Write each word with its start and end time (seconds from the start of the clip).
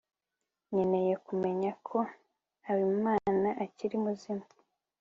nkeneye 0.67 1.13
kumenya 1.25 1.71
ko 1.87 1.97
habimana 2.65 3.49
akiri 3.63 3.95
muzima 4.05 4.45